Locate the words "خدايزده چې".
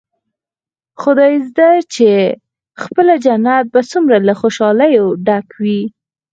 1.01-2.09